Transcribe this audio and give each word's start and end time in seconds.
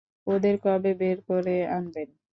ওদের 0.27 0.55
কবে 0.65 0.91
বের 1.01 1.17
করে 1.27 1.55
আনবেন? 1.69 2.09